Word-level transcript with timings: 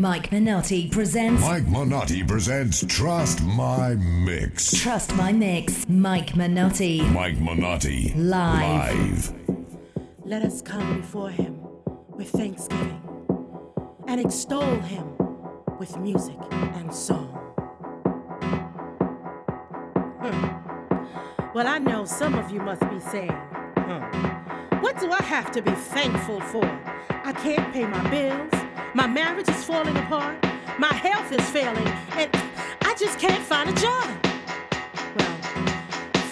Mike 0.00 0.32
Minotti 0.32 0.90
presents. 0.90 1.42
Mike 1.42 1.68
Minotti 1.68 2.26
presents 2.26 2.82
Trust 2.88 3.42
My 3.42 3.96
Mix. 3.96 4.72
Trust 4.72 5.14
My 5.14 5.30
Mix. 5.30 5.86
Mike 5.90 6.34
Minotti. 6.34 7.02
Mike 7.12 7.36
Minotti. 7.36 8.14
Live. 8.16 9.30
Live. 9.46 9.66
Let 10.24 10.40
us 10.40 10.62
come 10.62 11.02
before 11.02 11.28
him 11.28 11.60
with 12.08 12.30
thanksgiving 12.30 13.02
and 14.08 14.22
extol 14.22 14.80
him 14.80 15.04
with 15.78 15.94
music 15.98 16.38
and 16.50 16.94
song. 16.94 17.28
Hmm. 20.22 21.52
Well, 21.52 21.66
I 21.68 21.76
know 21.76 22.06
some 22.06 22.36
of 22.36 22.50
you 22.50 22.60
must 22.60 22.88
be 22.88 23.00
saying, 23.00 23.36
What 24.80 24.98
do 24.98 25.12
I 25.12 25.22
have 25.24 25.52
to 25.52 25.60
be 25.60 25.72
thankful 25.72 26.40
for? 26.40 26.64
I 27.10 27.34
can't 27.34 27.70
pay 27.74 27.86
my 27.86 28.08
bills. 28.08 28.59
My 28.92 29.06
marriage 29.06 29.48
is 29.48 29.64
falling 29.64 29.96
apart. 29.96 30.36
My 30.78 30.92
health 30.92 31.30
is 31.30 31.48
failing. 31.50 31.86
And 32.12 32.28
I 32.82 32.94
just 32.98 33.20
can't 33.20 33.42
find 33.42 33.70
a 33.70 33.74
job. 33.74 34.26
Well, 35.16 35.36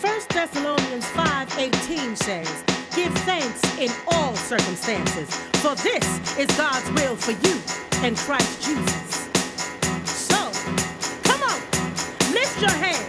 1 0.00 0.20
Thessalonians 0.28 1.04
5.18 1.12 2.16
says, 2.16 2.64
Give 2.96 3.14
thanks 3.18 3.62
in 3.78 3.90
all 4.08 4.34
circumstances, 4.34 5.32
for 5.62 5.76
this 5.76 6.36
is 6.36 6.46
God's 6.56 6.90
will 7.00 7.14
for 7.14 7.30
you 7.30 7.54
in 8.04 8.16
Christ 8.16 8.64
Jesus. 8.64 9.28
So, 10.04 10.50
come 11.22 11.42
on, 11.42 11.60
lift 12.32 12.60
your 12.60 12.70
hand. 12.70 13.07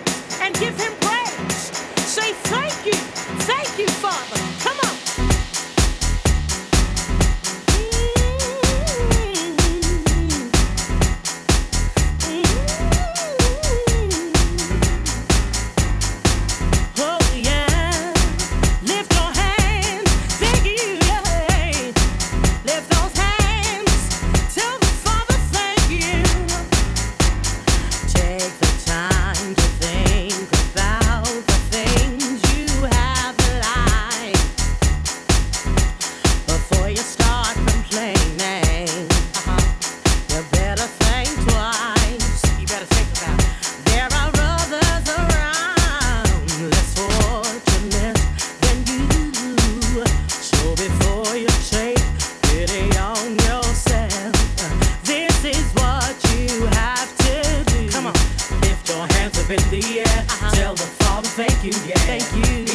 Thank 61.61 61.75
you. 61.75 61.89
Yes. 61.89 62.05
Thank 62.31 62.47
you. 62.47 62.68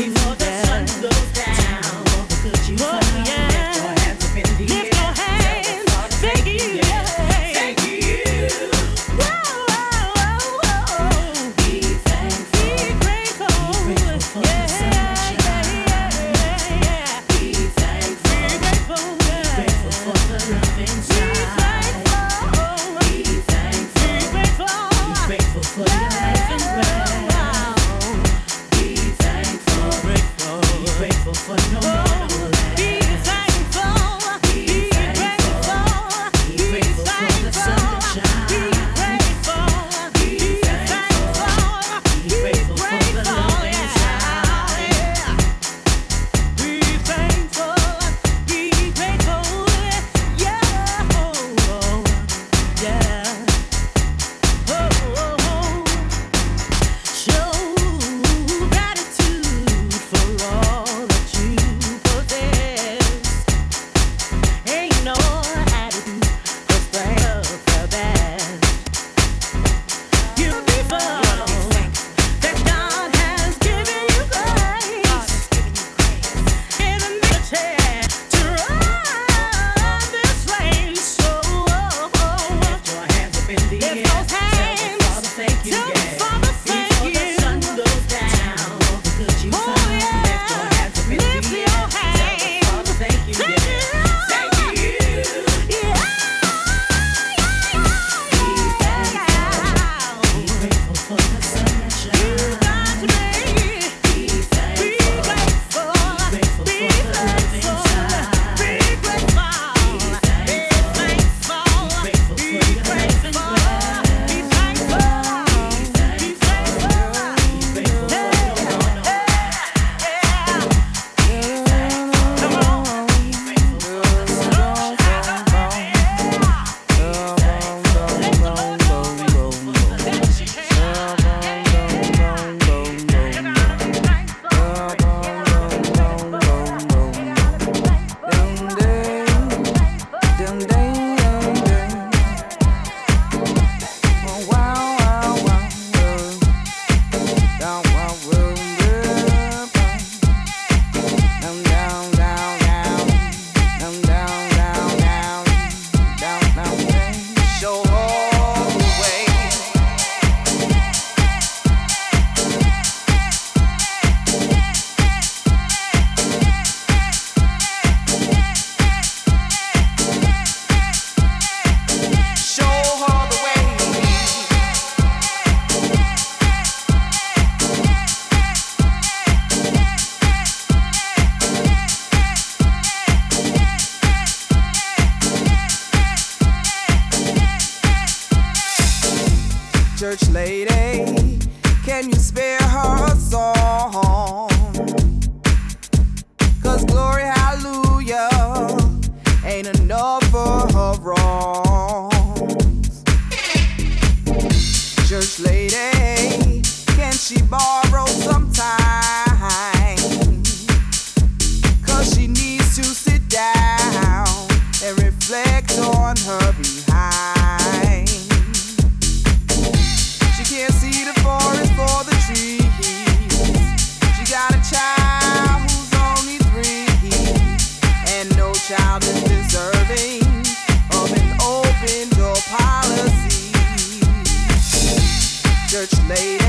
church 235.86 236.08
lady. 236.08 236.44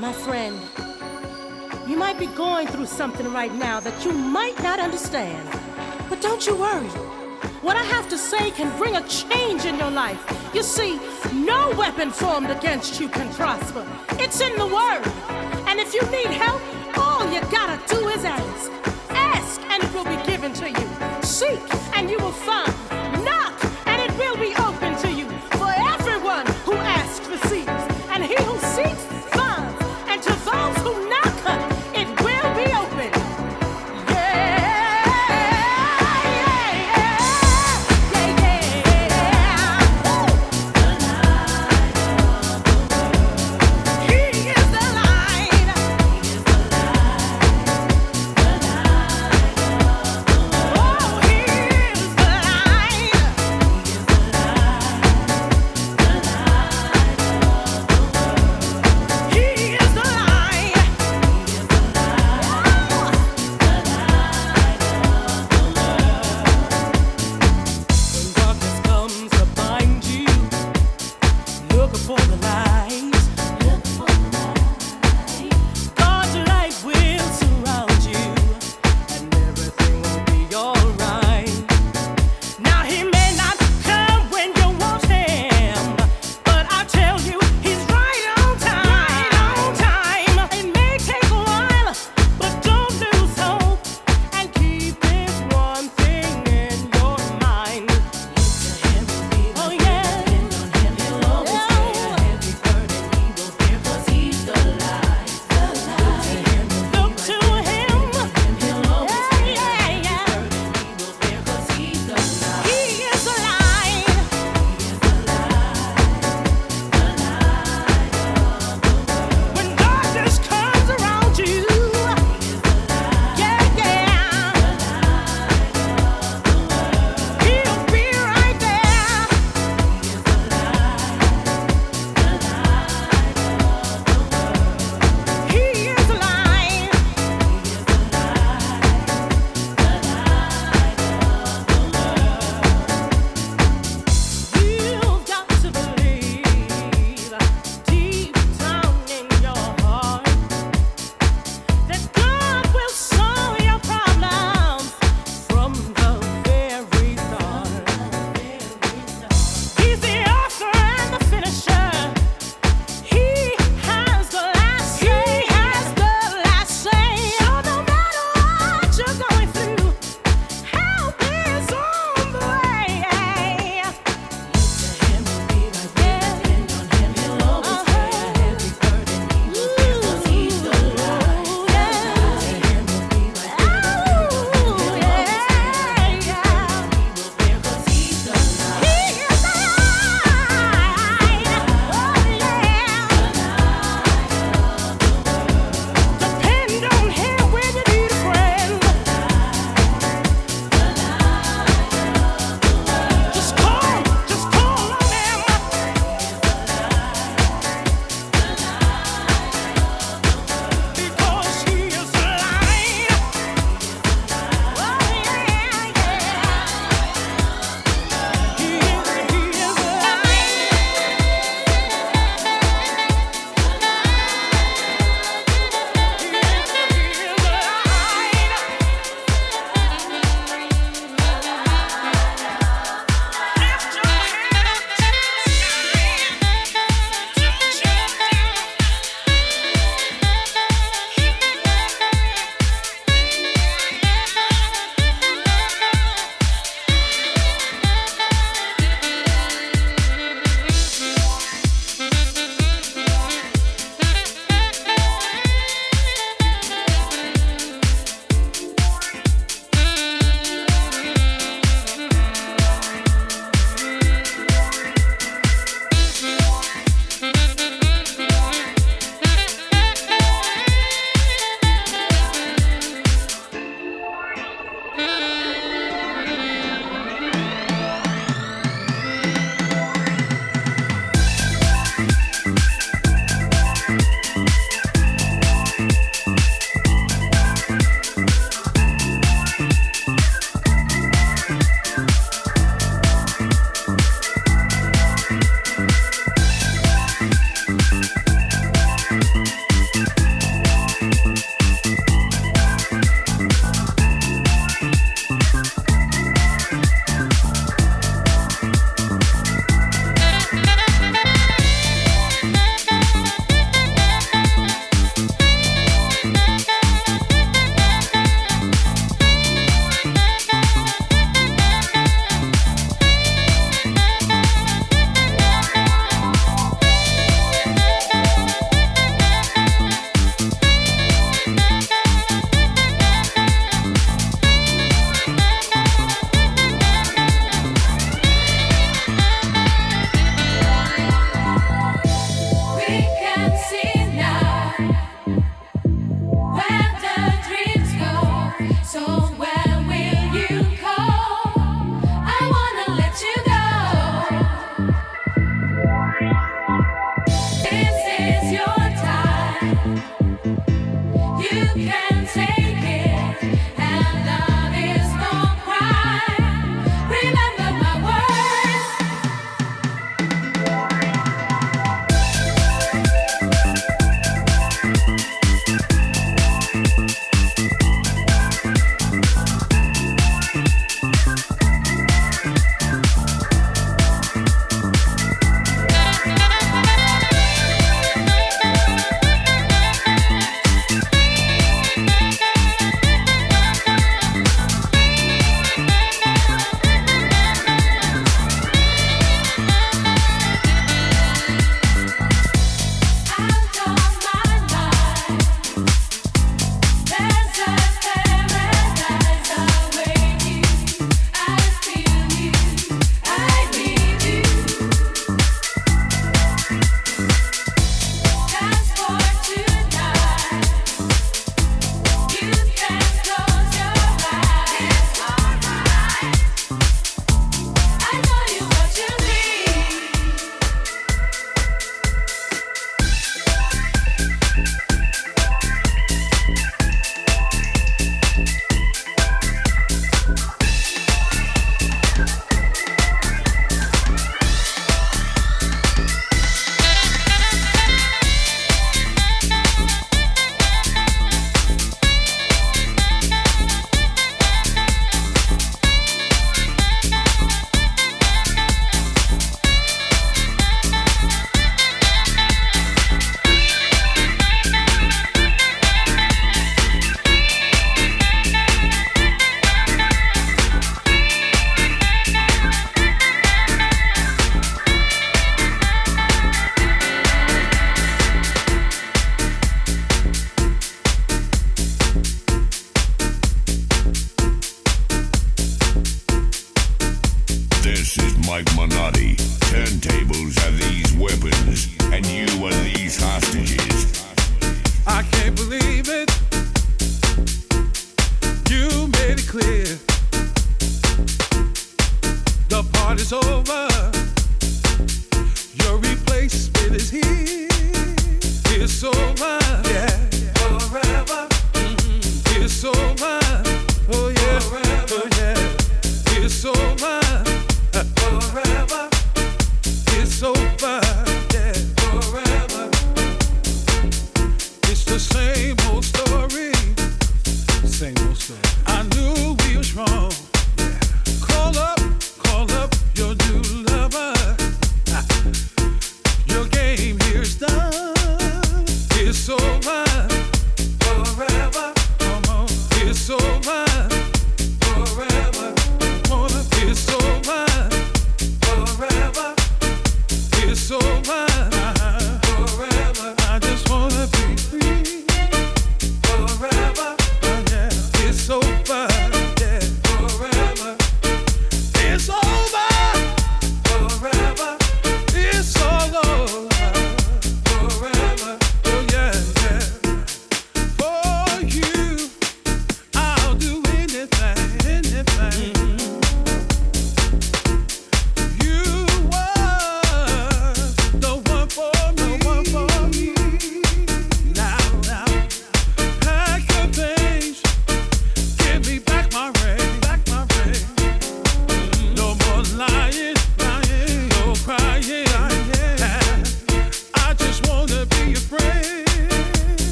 My 0.00 0.12
friend, 0.12 0.58
you 1.86 1.96
might 1.96 2.18
be 2.18 2.26
going 2.26 2.66
through 2.66 2.86
something 2.86 3.32
right 3.32 3.54
now 3.54 3.78
that 3.78 4.04
you 4.04 4.10
might 4.10 4.60
not 4.60 4.80
understand. 4.80 5.48
But 6.08 6.20
don't 6.20 6.44
you 6.44 6.56
worry. 6.56 6.88
What 7.62 7.76
I 7.76 7.84
have 7.84 8.08
to 8.08 8.18
say 8.18 8.50
can 8.50 8.76
bring 8.76 8.96
a 8.96 9.06
change 9.06 9.66
in 9.66 9.78
your 9.78 9.92
life 9.92 10.39
you 10.52 10.64
see, 10.64 10.98
no 11.32 11.72
weapon 11.76 12.10
formed 12.10 12.50
against 12.50 13.00
you 13.00 13.08
can 13.08 13.32
prosper. 13.34 13.86
It's 14.18 14.40
in 14.40 14.52
the 14.56 14.66
Word. 14.66 15.06
And 15.68 15.78
if 15.78 15.94
you 15.94 16.02
need 16.10 16.26
help, 16.26 16.60
all 16.98 17.24
you 17.32 17.40
gotta 17.52 17.80
do 17.86 18.08
is 18.08 18.24
ask. 18.24 18.70
Ask, 19.10 19.60
and 19.70 19.82
it 19.82 19.94
will 19.94 20.04
be 20.04 20.20
given 20.24 20.52
to 20.54 20.68
you. 20.68 21.22
Seek, 21.22 21.60
and 21.96 22.10
you 22.10 22.18
will 22.18 22.32
find. 22.32 22.79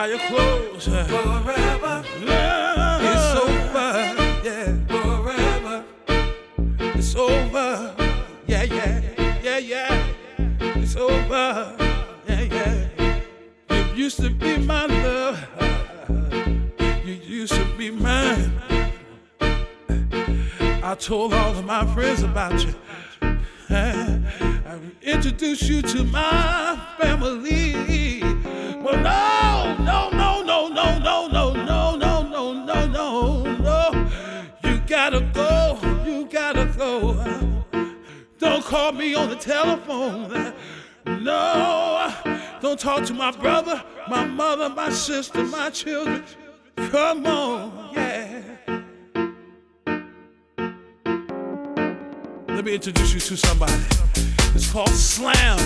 by 0.00 0.06
your 0.06 0.18
clothes. 0.30 0.86
Forever. 0.86 2.02
Love 2.22 3.02
it's 3.12 3.32
over. 3.44 3.88
Yeah. 4.48 4.70
Forever. 4.88 5.84
It's 6.98 7.14
over. 7.14 7.94
Yeah, 8.46 8.62
yeah, 8.62 9.02
yeah, 9.42 9.58
yeah. 9.58 10.06
It's 10.60 10.96
over. 10.96 11.76
Yeah, 12.26 12.40
yeah. 12.40 13.20
You 13.70 14.04
used 14.04 14.20
to 14.20 14.30
be 14.30 14.56
my 14.56 14.86
love. 14.86 15.38
You 17.04 17.14
used 17.42 17.52
to 17.52 17.66
be 17.76 17.90
mine. 17.90 18.52
I 20.82 20.94
told 20.98 21.34
all 21.34 21.50
of 21.50 21.64
my 21.66 21.84
friends 21.94 22.22
about 22.22 22.64
you. 22.64 22.74
Sister, 45.00 45.42
my 45.44 45.70
children. 45.70 46.22
Come 46.76 47.26
on, 47.26 47.90
yeah. 47.94 48.42
Let 52.48 52.64
me 52.64 52.74
introduce 52.74 53.14
you 53.14 53.20
to 53.20 53.36
somebody. 53.36 53.82
It's 54.54 54.70
called 54.70 54.90
Slam. 54.90 55.58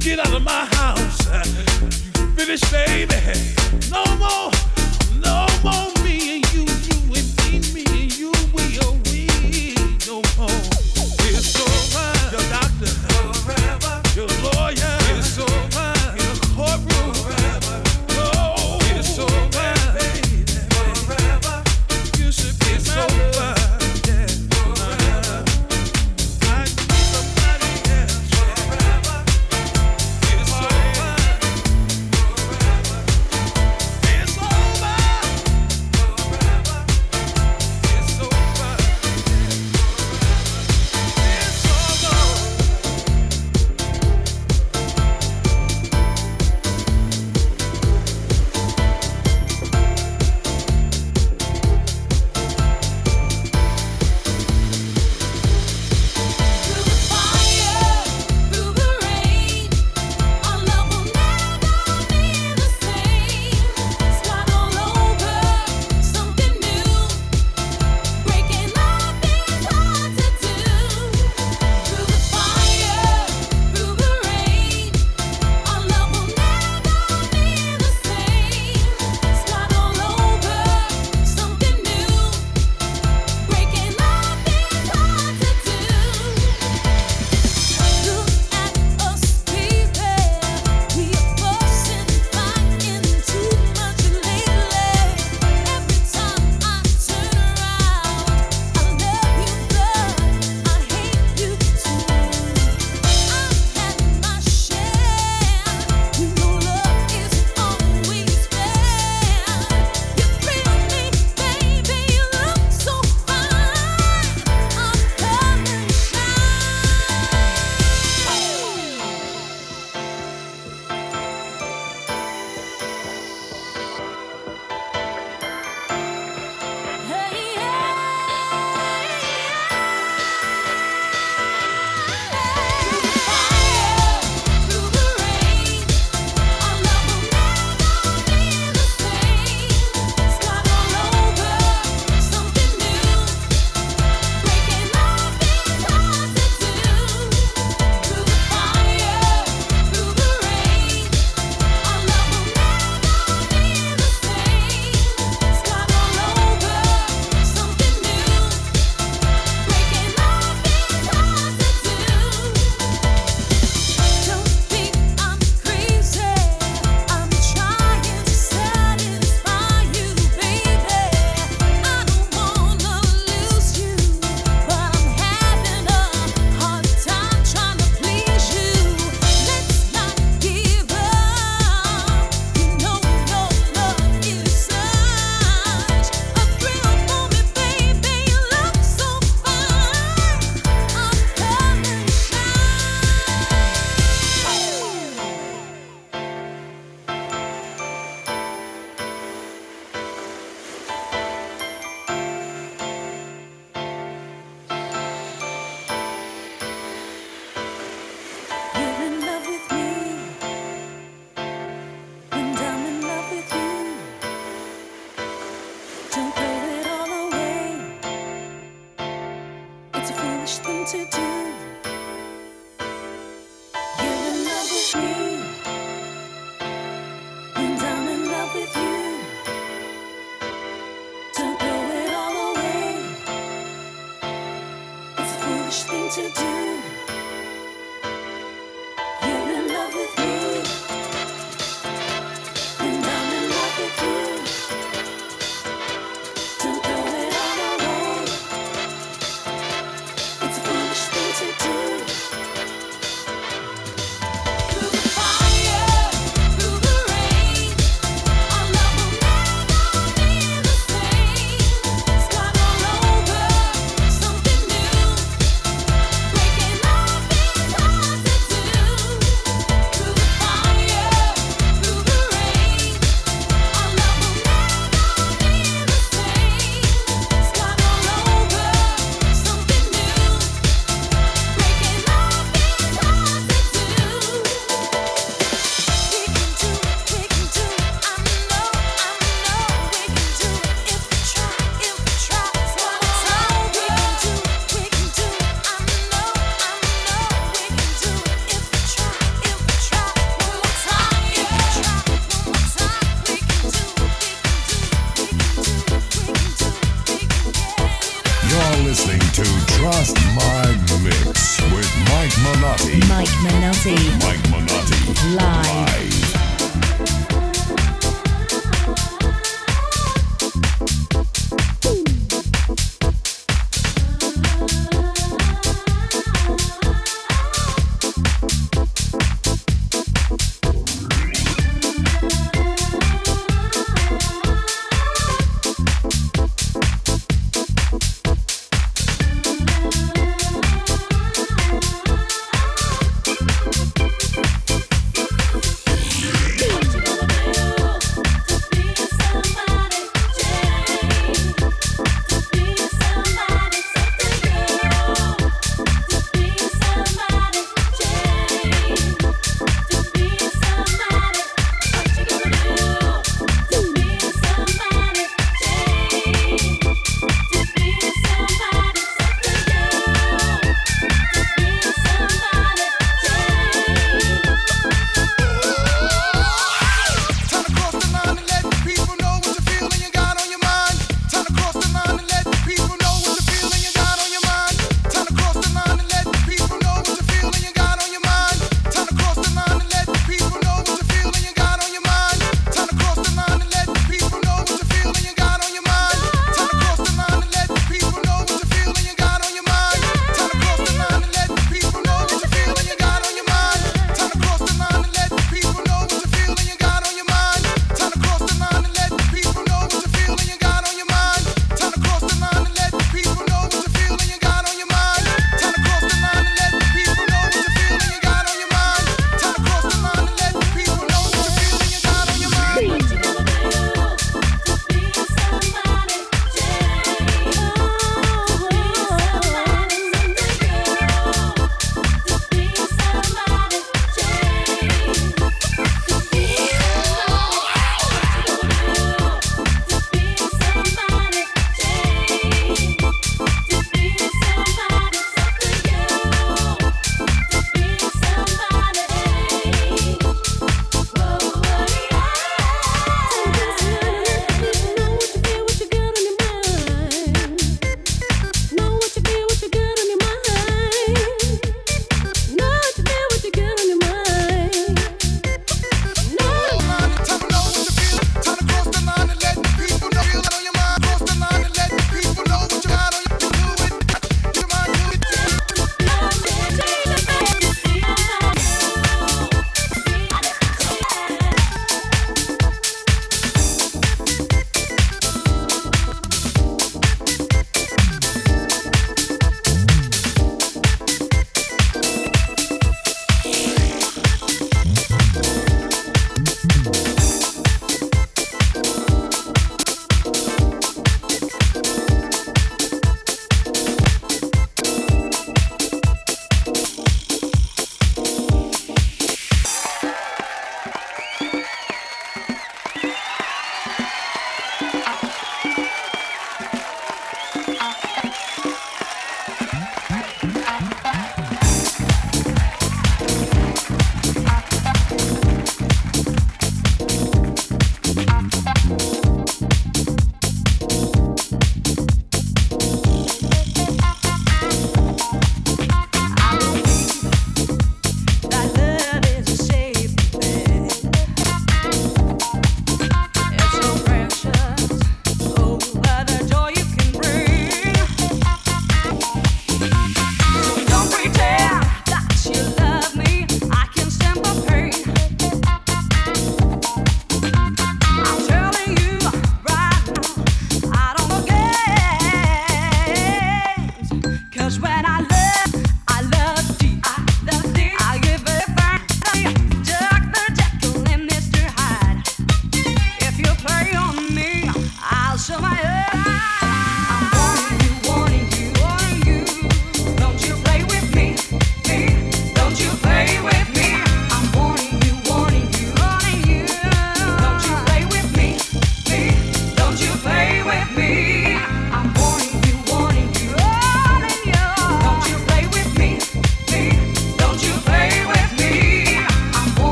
Get 0.00 0.18
out 0.18 0.34
of 0.34 0.42
my 0.42 0.64
house. 0.72 1.26
You 2.18 2.26
finished, 2.34 2.70
baby. 2.72 3.14
No 3.90 4.04
more, 4.16 4.50
no 5.20 5.46
more 5.62 5.92
me 6.02 6.36
and 6.36 6.54
you, 6.54 6.64
you 6.88 6.98
and 7.18 7.28
me, 7.38 7.52
me 7.74 7.84
and 8.02 8.18
you, 8.18 8.32
we 8.54 8.78
are 8.80 9.07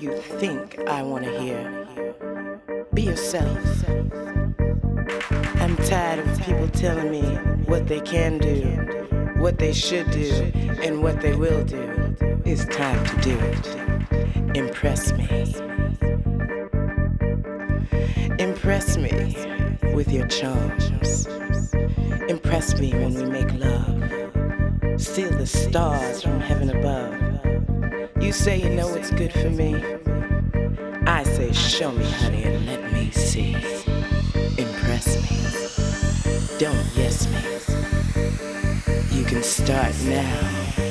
You 0.00 0.16
think 0.16 0.78
I 0.88 1.02
want 1.02 1.24
to 1.24 1.40
hear. 1.40 1.86
Be 2.94 3.02
yourself. 3.02 3.58
I'm 5.60 5.76
tired 5.76 6.20
of 6.26 6.40
people 6.40 6.68
telling 6.68 7.10
me 7.10 7.22
what 7.66 7.86
they 7.86 8.00
can 8.00 8.38
do, 8.38 8.62
what 9.38 9.58
they 9.58 9.74
should 9.74 10.10
do, 10.10 10.50
and 10.82 11.02
what 11.02 11.20
they 11.20 11.36
will 11.36 11.62
do. 11.64 12.16
It's 12.46 12.64
time 12.64 13.04
to 13.04 13.16
do 13.20 13.38
it. 13.38 14.56
Impress 14.56 15.12
me. 15.12 15.28
Impress 18.38 18.96
me 18.96 19.36
with 19.92 20.10
your 20.10 20.26
charms. 20.28 21.26
Impress 22.30 22.78
me 22.80 22.92
when 22.94 23.12
we 23.12 23.24
make 23.24 23.52
love. 23.52 24.98
Steal 24.98 25.30
the 25.30 25.46
stars 25.46 26.22
from 26.22 26.40
heaven 26.40 26.70
above. 26.70 27.19
You 28.20 28.32
say 28.32 28.58
you 28.58 28.68
know 28.68 28.88
what's 28.88 29.10
good 29.10 29.32
for 29.32 29.48
me. 29.48 29.74
I 31.06 31.24
say, 31.24 31.52
show 31.52 31.90
me, 31.90 32.04
honey, 32.04 32.44
and 32.44 32.66
let 32.66 32.92
me 32.92 33.10
see. 33.10 33.54
Impress 34.58 35.16
me. 35.16 36.58
Don't 36.58 36.86
yes 36.94 37.26
me. 37.32 39.18
You 39.18 39.24
can 39.24 39.42
start 39.42 39.94
now. 40.04 40.89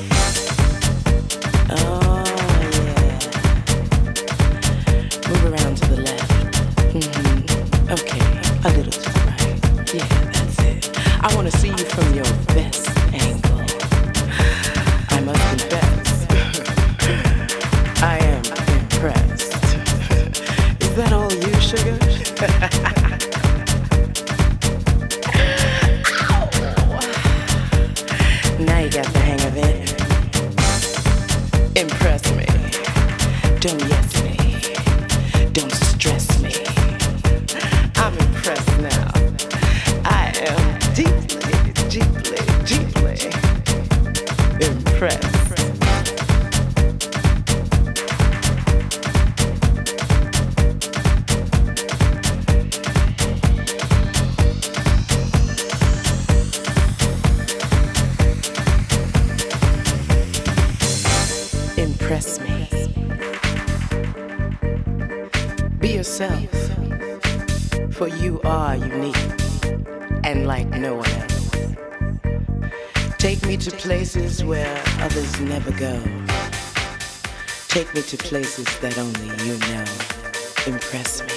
To 78.02 78.16
places 78.16 78.66
that 78.80 78.98
only 78.98 79.28
you 79.44 79.58
know. 79.72 79.84
Impress 80.66 81.22
me. 81.22 81.29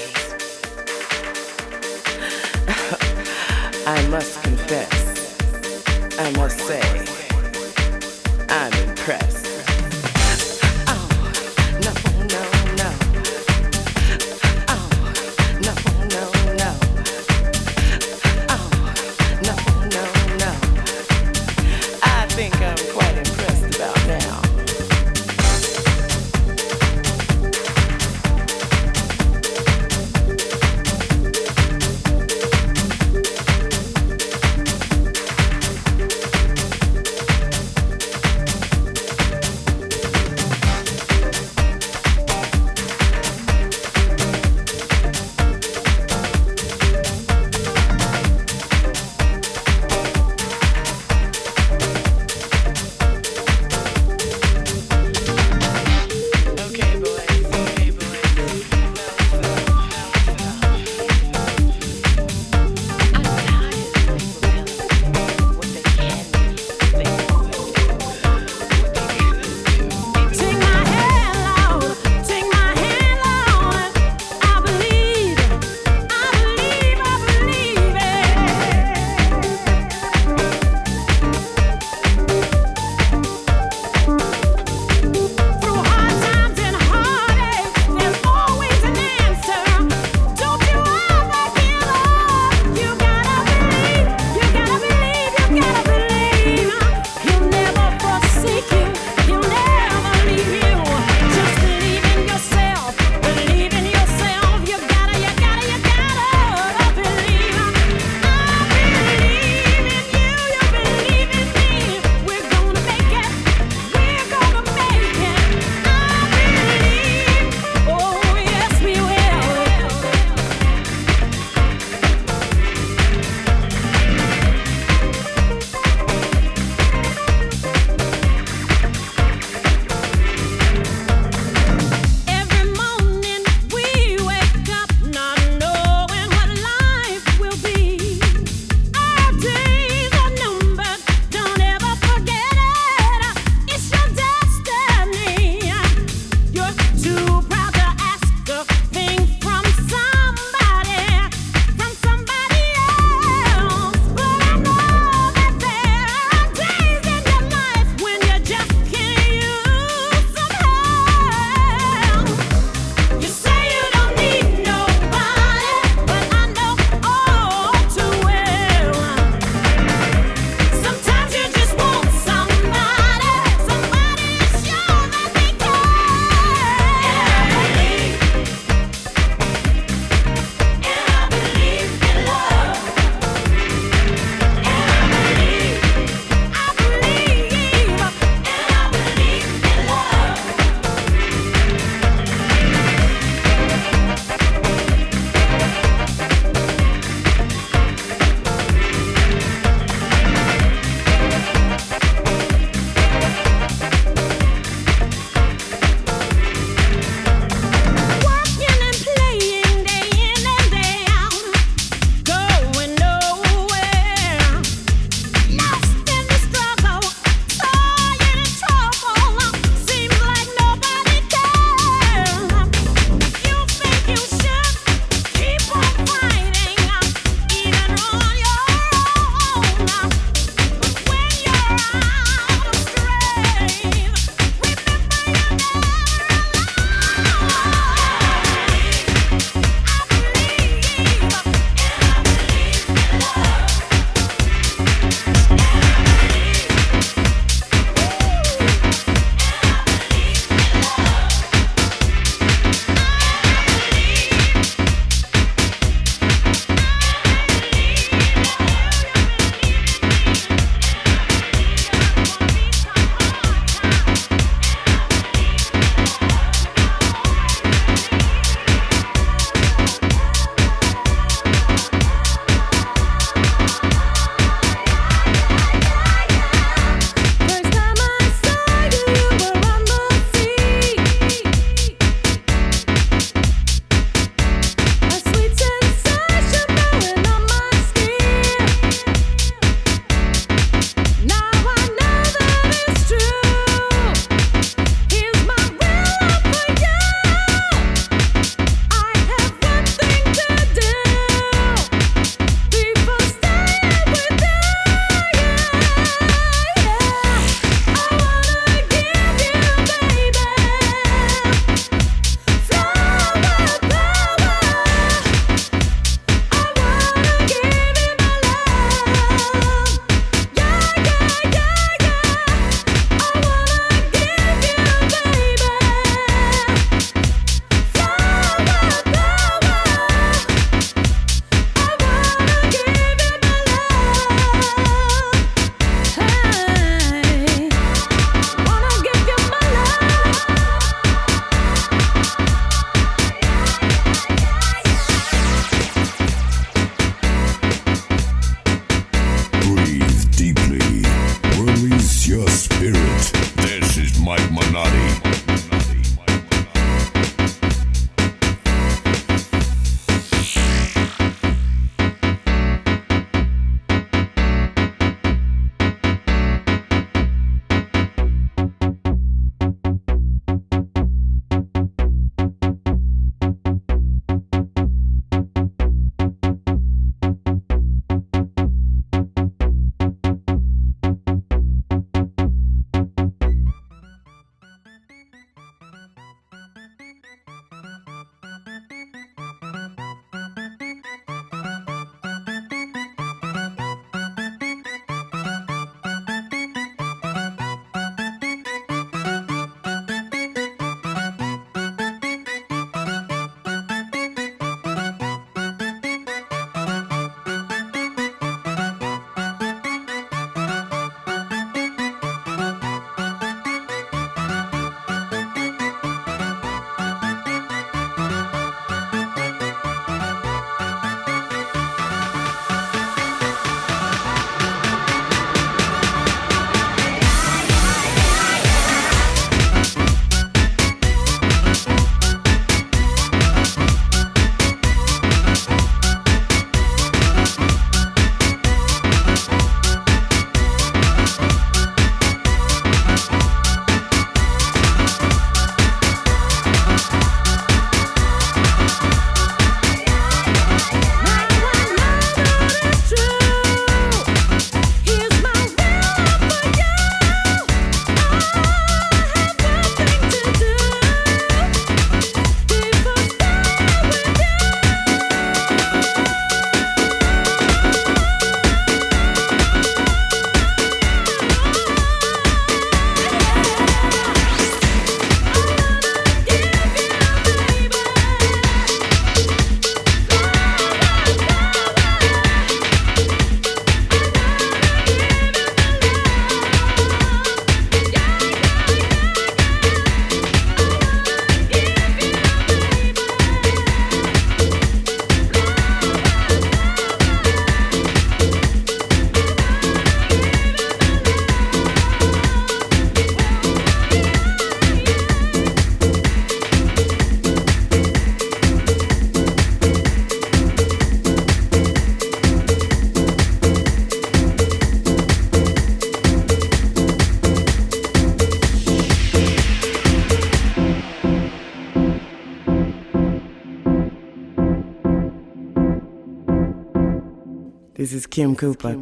Kim 528.33 528.55
Cooper. 528.55 528.97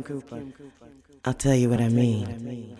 I'll 1.23 1.33
tell 1.33 1.55
you 1.55 1.69
what 1.69 1.79
I 1.79 1.87
mean. 1.87 2.75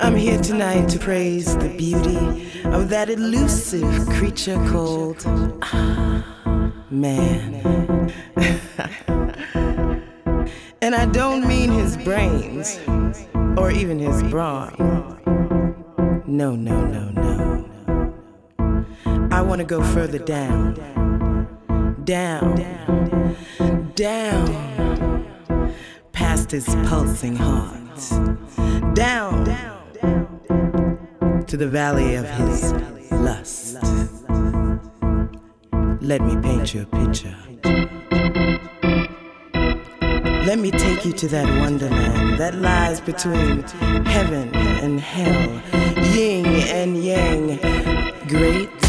I'm 0.00 0.16
here 0.16 0.40
tonight 0.40 0.88
to 0.88 0.98
praise 0.98 1.56
the 1.58 1.68
beauty 1.68 2.50
of 2.64 2.88
that 2.88 3.08
elusive 3.08 4.08
creature 4.08 4.56
called 4.68 5.22
ah, 5.62 6.24
man. 6.90 8.10
and 10.82 10.96
I 10.96 11.06
don't 11.06 11.46
mean 11.46 11.70
his 11.70 11.96
brains 11.98 12.80
or 13.56 13.70
even 13.70 14.00
his 14.00 14.24
brawn. 14.24 14.74
No, 16.26 16.56
no, 16.56 16.84
no, 16.84 17.10
no. 17.10 17.68
I 19.30 19.40
want 19.40 19.60
to 19.60 19.64
go 19.64 19.84
further 19.94 20.18
down. 20.18 20.74
Down. 22.02 22.56
down. 22.56 23.92
down 23.94 24.79
his 26.50 26.66
pulsing 26.88 27.36
heart 27.36 27.76
down 28.94 29.44
to 31.46 31.56
the 31.56 31.68
valley 31.68 32.16
of 32.16 32.28
his 32.28 32.72
lust. 33.12 33.76
Let 36.00 36.22
me 36.22 36.36
paint 36.42 36.74
you 36.74 36.82
a 36.82 36.86
picture. 36.86 37.36
Let 40.44 40.58
me 40.58 40.72
take 40.72 41.04
you 41.04 41.12
to 41.12 41.28
that 41.28 41.46
wonderland 41.60 42.40
that 42.40 42.56
lies 42.56 43.00
between 43.00 43.62
heaven 44.06 44.52
and 44.54 44.98
hell, 44.98 45.62
yin 46.16 46.46
and 46.46 47.04
yang, 47.04 47.58
great 48.26 48.79